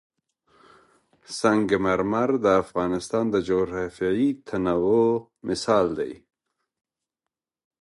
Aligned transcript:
سنگ 1.39 1.69
مرمر 1.83 2.29
د 2.43 2.45
افغانستان 2.63 3.25
د 3.33 3.35
جغرافیوي 3.49 4.29
تنوع 4.47 5.09
مثال 5.47 5.87
دی. 5.99 6.13